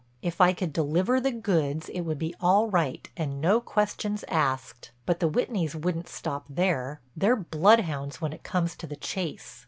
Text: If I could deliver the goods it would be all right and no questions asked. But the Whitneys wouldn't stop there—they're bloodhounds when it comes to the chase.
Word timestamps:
If 0.23 0.41
I 0.41 0.51
could 0.51 0.73
deliver 0.73 1.21
the 1.21 1.31
goods 1.31 1.87
it 1.89 2.01
would 2.01 2.17
be 2.17 2.33
all 2.41 2.67
right 2.67 3.07
and 3.15 3.39
no 3.39 3.61
questions 3.61 4.25
asked. 4.29 4.89
But 5.05 5.19
the 5.19 5.29
Whitneys 5.29 5.75
wouldn't 5.75 6.09
stop 6.09 6.43
there—they're 6.49 7.35
bloodhounds 7.35 8.19
when 8.19 8.33
it 8.33 8.41
comes 8.41 8.75
to 8.77 8.87
the 8.87 8.95
chase. 8.95 9.59